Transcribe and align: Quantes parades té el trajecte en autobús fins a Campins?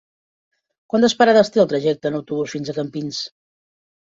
Quantes 0.93 1.15
parades 1.19 1.51
té 1.57 1.61
el 1.65 1.67
trajecte 1.75 2.11
en 2.11 2.19
autobús 2.21 2.57
fins 2.57 2.73
a 2.73 2.77
Campins? 2.79 3.21